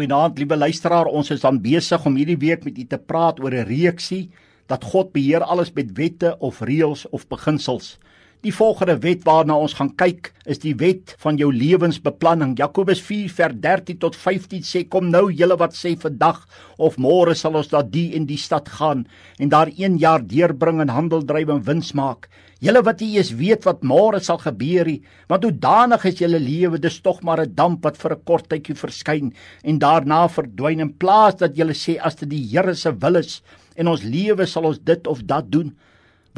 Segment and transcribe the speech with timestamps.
[0.00, 1.10] Goeienaand, liewe luisteraar.
[1.12, 4.30] Ons is dan besig om hierdie week met u te praat oor 'n reeksie
[4.66, 7.98] dat God beheer alles met wette of reëls of beginsels.
[8.40, 12.54] Die volgende wet waarna ons gaan kyk, is die wet van jou lewensbeplanning.
[12.56, 16.46] Jakobus 4:13 tot 15 sê: "Kom nou julle wat sê vandag
[16.78, 19.04] of môre sal ons na die en die stad gaan
[19.38, 22.30] en daar 1 jaar deurbring en handel dryf en wins maak."
[22.60, 26.40] Julle wat nie eens weet wat môre sal gebeur nie, want hoe danig is julle
[26.40, 29.34] lewe, dis tog maar 'n damp wat vir 'n kort tydjie verskyn
[29.64, 33.42] en daarna verdwyn in plaas dat julle sê as dit die Here se wil is
[33.76, 35.76] en ons lewe sal ons dit of dat doen.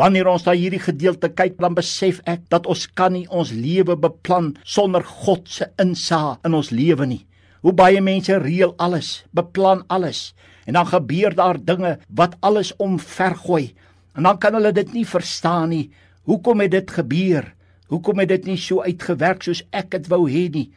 [0.00, 3.96] Wanneer ons daai hierdie gedeelte kyk, dan besef ek dat ons kan nie ons lewe
[4.00, 7.24] beplan sonder God se insaag in ons lewe nie.
[7.62, 10.32] Hoe baie mense reël alles, beplan alles
[10.66, 13.74] en dan gebeur daar dinge wat alles omvergooi.
[14.16, 15.90] En dan kan hulle dit nie verstaan nie.
[16.24, 17.52] Hoekom het dit gebeur?
[17.92, 20.70] Hoekom het dit nie so uitgewerk soos ek dit wou hê nie?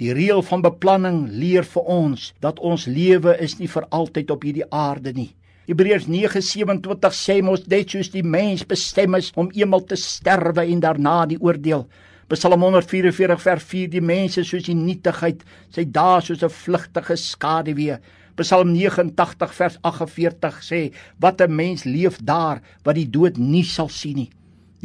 [0.00, 4.44] Die reël van beplanning leer vir ons dat ons lewe is nie vir altyd op
[4.44, 5.30] hierdie aarde nie.
[5.66, 10.82] Hebreërs 9:27 sê mos net soos die mens bestem is om eenmal te sterwe en
[10.84, 11.88] daarna die oordeel.
[12.30, 15.42] Psalm 144 vers 4 die mense soos die nietigheid,
[15.74, 17.98] sy dae soos 'n vlugtige skaduwee.
[18.36, 23.88] Psalm 89 vers 48 sê wat 'n mens leef daar wat die dood nie sal
[23.88, 24.30] sien nie.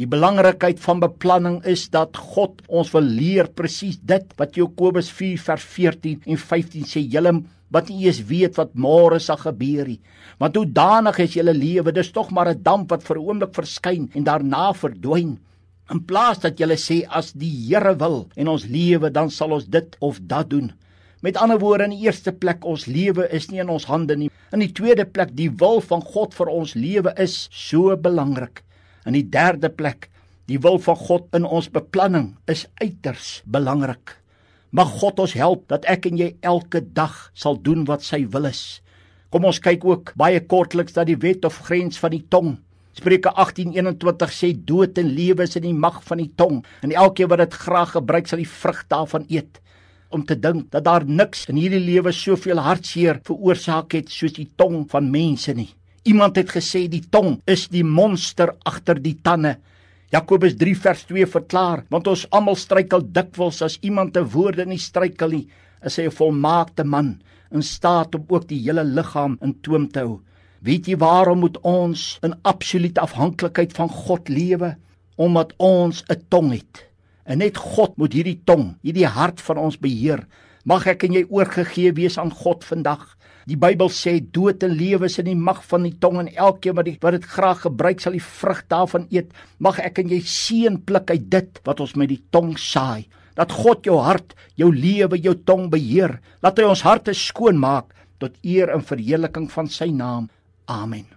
[0.02, 5.38] Die belangrikheid van beplanning is dat God ons wil leer presies dit wat Jakobus 4
[5.44, 7.30] vers 14 en 15 sê julle
[7.76, 10.00] wat nie eens weet wat môre sal gebeur nie.
[10.42, 13.54] Want hoe danig is julle lewe, dis tog maar 'n damp wat vir 'n oomblik
[13.54, 15.38] verskyn en daarna verdwyn.
[15.94, 19.66] In plaas dat julle sê as die Here wil en ons lewe, dan sal ons
[19.66, 20.72] dit of dat doen.
[21.20, 24.30] Met ander woorde, in die eerste plek ons lewe is nie in ons hande nie.
[24.52, 28.64] In die tweede plek die wil van God vir ons lewe is so belangrik.
[29.06, 30.08] In die derde plek,
[30.46, 34.18] die wil van God in ons beplanning is uiters belangrik.
[34.70, 38.46] Mag God ons help dat ek en jy elke dag sal doen wat sy wil
[38.48, 38.80] is.
[39.32, 42.54] Kom ons kyk ook baie kortliks na die wet of grens van die tong.
[42.92, 47.28] Spreuke 18:21 sê dood en lewe is in die mag van die tong en elkeen
[47.28, 49.60] wat dit graag gebruik sal die vrug daarvan eet.
[50.12, 54.50] Om te dink dat daar niks in hierdie lewe soveel hartseer veroorsaak het soos die
[54.56, 55.72] tong van mense nie.
[56.02, 59.56] Iemand het gesê die tong is die monster agter die tande.
[60.10, 64.80] Jakobus 3 vers 2 verklaar, want ons almal struikel dikwels as iemand te woorde nie
[64.82, 65.46] struikel nie,
[65.86, 70.00] is hy 'n volmaakte man in staat om ook die hele liggaam in toom te
[70.00, 70.20] hou.
[70.60, 74.76] Weet jy waarom moet ons in absolute afhanklikheid van God lewe?
[75.16, 76.86] Omdat ons 'n tong het.
[77.24, 80.26] En net God moet hierdie tong, hierdie hart van ons beheer.
[80.62, 83.02] Mag ek en jy oorgegee wees aan God vandag.
[83.50, 86.76] Die Bybel sê dood en lewe is in die mag van die tong en elkeen
[86.78, 89.32] wat die, wat dit graag gebruik sal die vrug daarvan eet.
[89.58, 93.08] Mag ek en jy seën pluk uit dit wat ons met die tong saai.
[93.34, 96.20] Dat God jou hart, jou lewe, jou tong beheer.
[96.44, 97.90] Laat hy ons harte skoon maak
[98.22, 100.30] tot eer en verheerliking van sy naam.
[100.70, 101.12] Amen.